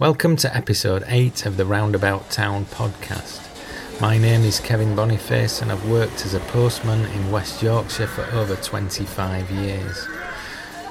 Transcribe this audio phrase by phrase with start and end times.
[0.00, 3.40] Welcome to episode 8 of the Roundabout Town podcast.
[4.00, 8.22] My name is Kevin Boniface and I've worked as a postman in West Yorkshire for
[8.26, 10.06] over 25 years.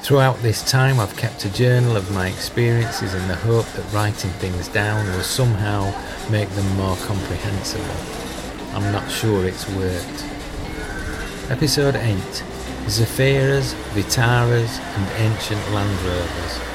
[0.01, 4.31] Throughout this time, I've kept a journal of my experiences in the hope that writing
[4.31, 5.85] things down will somehow
[6.29, 7.85] make them more comprehensible.
[8.75, 10.25] I'm not sure it's worked.
[11.49, 12.17] Episode 8
[12.87, 16.66] Zafiras, Vitaras, and Ancient Land Rovers.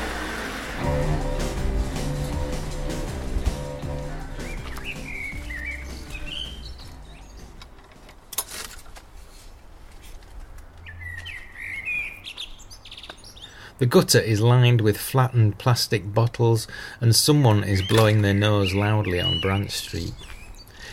[13.83, 16.69] The gutter is lined with flattened plastic bottles
[17.01, 20.15] and someone is blowing their nose loudly on Branch Street.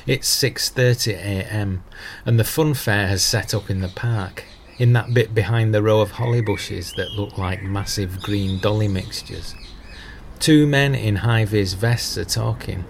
[0.07, 1.83] It's 6:30 a.m.
[2.25, 4.43] and the fun fair has set up in the park,
[4.79, 8.87] in that bit behind the row of holly bushes that look like massive green dolly
[8.87, 9.53] mixtures.
[10.39, 12.85] Two men in high-vis vests are talking.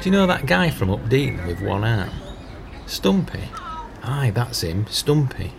[0.00, 2.10] Do you know that guy from Up Updean with one arm?
[2.86, 3.44] Stumpy.
[4.02, 5.52] Aye, that's him, Stumpy.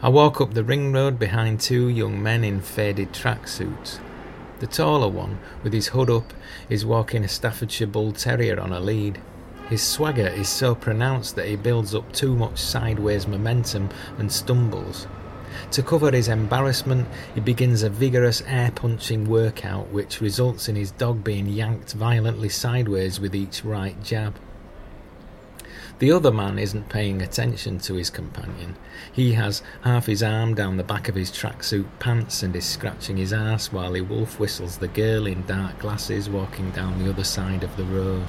[0.00, 3.98] I walk up the ring road behind two young men in faded tracksuits.
[4.60, 6.32] The taller one, with his hood up,
[6.68, 9.20] is walking a Staffordshire Bull Terrier on a lead.
[9.68, 15.08] His swagger is so pronounced that he builds up too much sideways momentum and stumbles.
[15.72, 20.92] To cover his embarrassment, he begins a vigorous air punching workout which results in his
[20.92, 24.38] dog being yanked violently sideways with each right jab.
[25.98, 28.76] The other man isn't paying attention to his companion.
[29.12, 33.16] He has half his arm down the back of his tracksuit pants and is scratching
[33.16, 37.24] his ass while he wolf whistles the girl in dark glasses walking down the other
[37.24, 38.28] side of the road.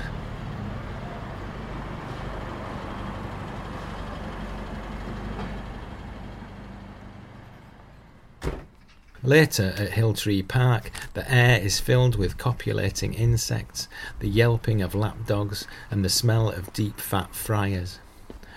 [9.30, 13.88] Later at Hilltree Park, the air is filled with copulating insects,
[14.22, 18.00] the yelping of lapdogs, and the smell of deep fat fryers.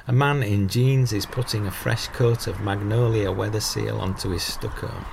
[0.09, 4.45] A man in jeans is putting a fresh coat of magnolia weather seal onto his
[4.45, 5.05] stucco.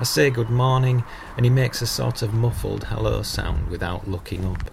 [0.00, 1.04] I say good morning,
[1.36, 4.68] and he makes a sort of muffled hello sound without looking up.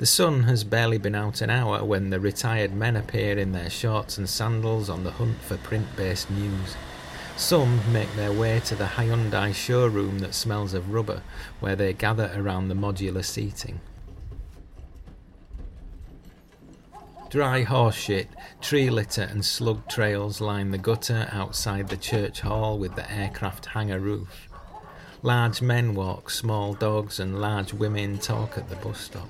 [0.00, 3.68] The sun has barely been out an hour when the retired men appear in their
[3.68, 6.74] shorts and sandals on the hunt for print based news.
[7.36, 11.20] Some make their way to the Hyundai showroom that smells of rubber,
[11.60, 13.78] where they gather around the modular seating.
[17.28, 18.28] Dry horse shit,
[18.62, 23.66] tree litter, and slug trails line the gutter outside the church hall with the aircraft
[23.66, 24.48] hangar roof.
[25.22, 29.28] Large men walk small dogs, and large women talk at the bus stop.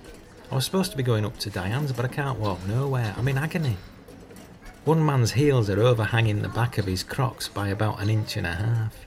[0.51, 3.15] I was supposed to be going up to Diane's, but I can't walk nowhere.
[3.17, 3.77] I'm in agony.
[4.85, 8.47] One man's heels are overhanging the back of his crocs by about an inch and
[8.47, 9.07] a half.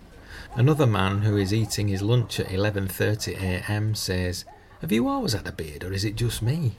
[0.56, 3.94] Another man who is eating his lunch at 11:30 a.m.
[3.94, 4.46] says,
[4.80, 6.78] "Have you always had a beard, or is it just me?"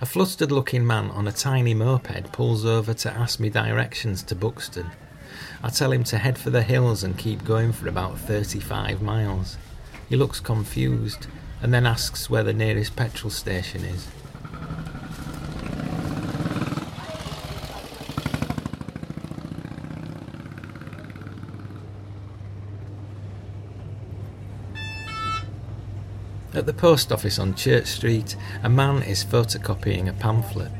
[0.00, 4.90] A flustered-looking man on a tiny moped pulls over to ask me directions to Buxton.
[5.62, 9.56] I tell him to head for the hills and keep going for about 35 miles.
[10.10, 11.28] He looks confused
[11.62, 14.08] and then asks where the nearest petrol station is.
[26.52, 28.34] At the post office on Church Street,
[28.64, 30.72] a man is photocopying a pamphlet.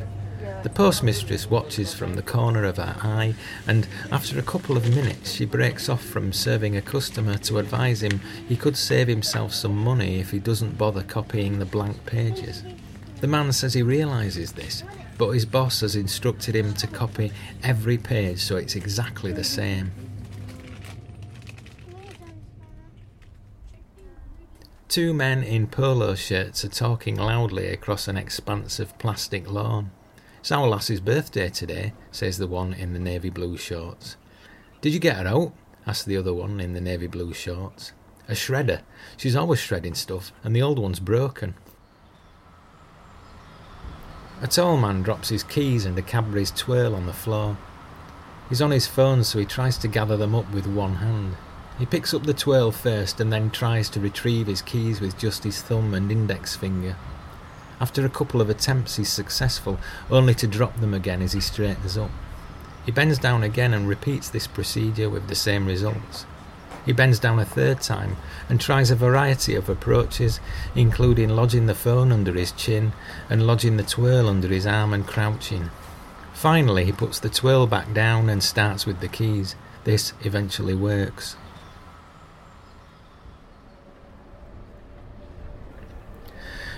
[0.62, 3.34] The postmistress watches from the corner of her eye,
[3.66, 8.03] and after a couple of minutes, she breaks off from serving a customer to advise
[8.03, 12.62] him he could save himself some money if he doesn't bother copying the blank pages.
[13.22, 14.84] The man says he realises this,
[15.16, 17.32] but his boss has instructed him to copy
[17.62, 19.93] every page so it's exactly the same.
[24.88, 29.93] Two men in polo shirts are talking loudly across an expanse of plastic lawn.
[30.40, 34.16] It's our lass's birthday today, says the one in the navy blue shorts.
[34.81, 35.52] Did you get her out?
[35.87, 37.92] asks the other one in the navy blue shorts.
[38.26, 38.81] A shredder.
[39.19, 41.56] She's always shredding stuff, and the old one's broken.
[44.40, 47.58] A tall man drops his keys and a Cadbury's twirl on the floor.
[48.48, 51.36] He's on his phone, so he tries to gather them up with one hand.
[51.78, 55.44] He picks up the twirl first and then tries to retrieve his keys with just
[55.44, 56.96] his thumb and index finger.
[57.81, 59.79] After a couple of attempts, he's successful,
[60.11, 62.11] only to drop them again as he straightens up.
[62.85, 66.27] He bends down again and repeats this procedure with the same results.
[66.85, 68.17] He bends down a third time
[68.49, 70.41] and tries a variety of approaches,
[70.75, 72.93] including lodging the phone under his chin
[73.29, 75.71] and lodging the twirl under his arm and crouching.
[76.32, 79.55] Finally, he puts the twirl back down and starts with the keys.
[79.85, 81.37] This eventually works.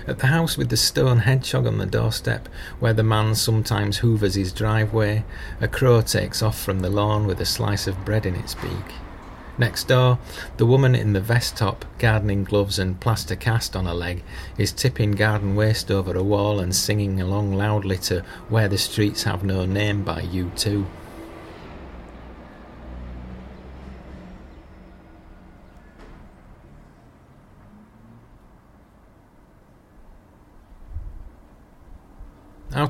[0.05, 4.35] At the house with the stone hedgehog on the doorstep, where the man sometimes hoovers
[4.35, 5.23] his driveway,
[5.61, 8.93] a crow takes off from the lawn with a slice of bread in its beak.
[9.57, 10.17] Next door,
[10.57, 14.23] the woman in the vest top, gardening gloves, and plaster cast on her leg
[14.57, 19.23] is tipping garden waste over a wall and singing along loudly to Where the Streets
[19.23, 20.85] Have No Name by U2.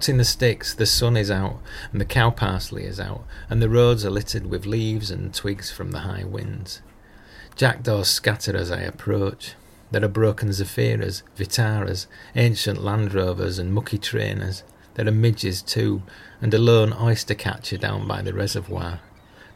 [0.10, 1.60] In the sticks, the sun is out,
[1.92, 5.72] and the cow parsley is out, and the roads are littered with leaves and twigs
[5.72, 6.82] from the high winds.
[7.56, 9.54] Jackdaws scatter as I approach.
[9.92, 14.64] There are broken Zafiras, Vitaras, ancient Land Rovers, and mucky trainers.
[14.96, 16.02] There are midges too,
[16.42, 19.00] and a lone oyster catcher down by the reservoir.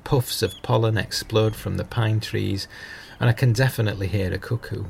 [0.04, 2.68] Puffs of pollen explode from the pine trees,
[3.20, 4.86] and I can definitely hear a cuckoo.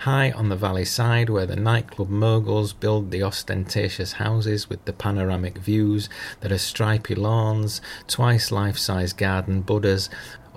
[0.00, 4.92] High on the valley side where the nightclub moguls build the ostentatious houses with the
[4.94, 6.08] panoramic views,
[6.40, 10.08] there are stripy lawns, twice life size garden Buddhas,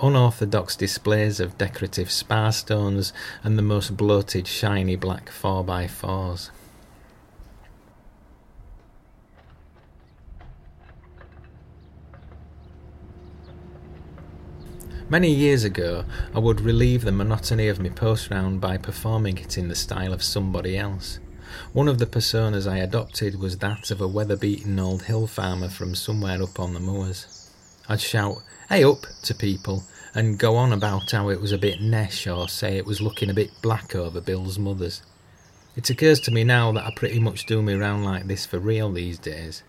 [0.02, 3.12] unorthodox displays of decorative spar stones,
[3.44, 6.50] and the most bloated shiny black 4x4s.
[15.10, 19.58] Many years ago, I would relieve the monotony of my post round by performing it
[19.58, 21.20] in the style of somebody else.
[21.74, 25.68] One of the personas I adopted was that of a weather beaten old hill farmer
[25.68, 27.52] from somewhere up on the moors.
[27.90, 28.38] I'd shout,
[28.70, 29.06] Hey up!
[29.24, 29.84] to people,
[30.16, 33.30] and go on about how it was a bit nesh or say it was looking
[33.30, 35.04] a bit black over Bill's mother's.
[35.76, 38.58] It occurs to me now that I pretty much do me round like this for
[38.58, 39.64] real these days.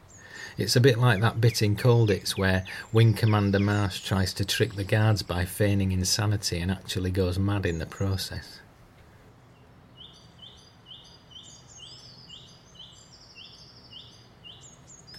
[0.56, 4.74] It's a bit like that bit in Colditz where Wing Commander Marsh tries to trick
[4.74, 8.60] the guards by feigning insanity and actually goes mad in the process.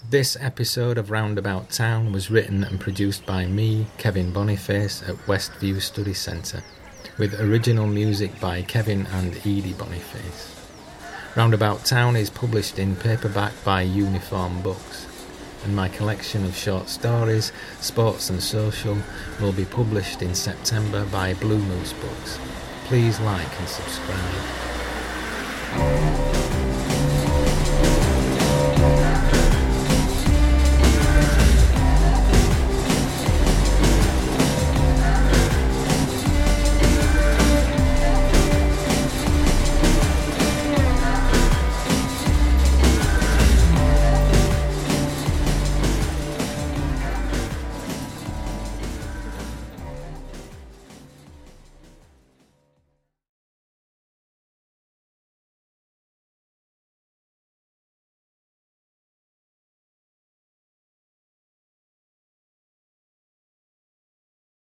[0.10, 5.82] This episode of Roundabout Town was written and produced by me, Kevin Boniface, at Westview
[5.82, 6.64] Study Centre,
[7.18, 10.56] with original music by Kevin and Edie Boniface.
[11.36, 15.08] Roundabout Town is published in paperback by Uniform Books
[15.66, 17.52] and my collection of short stories,
[17.82, 18.98] Sports and Social,
[19.42, 22.40] will be published in September by Blue Moose Books.
[22.86, 24.44] Please like and subscribe.